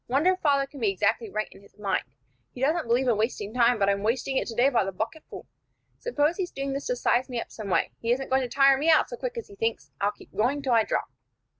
Wonder 0.07 0.31
if 0.33 0.39
father 0.39 0.65
can 0.65 0.79
be 0.79 0.89
exactly 0.89 1.29
right 1.29 1.47
in 1.51 1.61
his 1.61 1.77
mind. 1.77 2.01
He 2.55 2.59
doesn't 2.59 2.87
believe 2.87 3.07
in 3.07 3.17
wasting 3.17 3.53
time, 3.53 3.77
but 3.77 3.87
I'm 3.87 4.01
wasting 4.01 4.35
it 4.37 4.47
today 4.47 4.67
by 4.69 4.83
the 4.83 4.91
bucketful. 4.91 5.45
Suppose 5.99 6.37
he's 6.37 6.49
doing 6.49 6.73
this 6.73 6.87
to 6.87 6.95
size 6.95 7.29
me 7.29 7.39
up 7.39 7.51
some 7.51 7.69
way; 7.69 7.91
he 7.99 8.11
isn't 8.11 8.31
going 8.31 8.41
to 8.41 8.49
tire 8.49 8.79
me 8.79 8.89
out 8.89 9.09
so 9.11 9.15
quick 9.15 9.37
as 9.37 9.47
he 9.47 9.55
thinks. 9.55 9.91
I'll 10.01 10.09
keep 10.11 10.35
going 10.35 10.63
till 10.63 10.73
I 10.73 10.85
drop." 10.85 11.11